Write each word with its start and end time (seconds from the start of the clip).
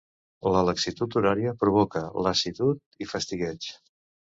La 0.55 0.63
laxitud 0.69 1.19
horària 1.21 1.55
provoca 1.65 2.03
lassitud 2.31 3.03
i 3.09 3.15
fastigueig. 3.15 3.75